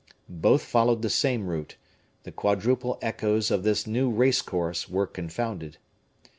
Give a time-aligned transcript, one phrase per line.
[0.27, 1.75] Both followed the same route;
[2.23, 5.77] the quadruple echoes of this new race course were confounded.